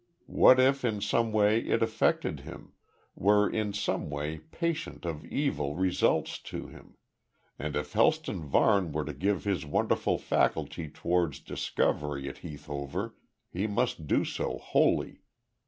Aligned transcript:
What 0.25 0.59
if 0.59 0.83
in 0.83 0.99
some 0.99 1.31
way 1.31 1.59
it 1.59 1.83
affected 1.83 2.39
him 2.39 2.73
were 3.13 3.47
in 3.47 3.71
some 3.71 4.09
way, 4.09 4.39
patient 4.39 5.05
of 5.05 5.23
evil 5.25 5.75
results 5.75 6.39
to 6.39 6.65
him? 6.65 6.95
And 7.59 7.75
if 7.75 7.93
Helston 7.93 8.43
Varne 8.43 8.91
were 8.93 9.05
to 9.05 9.13
give 9.13 9.43
his 9.43 9.63
wonderful 9.63 10.17
faculty 10.17 10.89
towards 10.89 11.39
discovery 11.39 12.27
at 12.27 12.39
Heath 12.39 12.65
Hover, 12.65 13.13
he 13.53 13.67
must 13.67 14.07
do 14.07 14.25
so 14.25 14.57
wholly. 14.57 15.21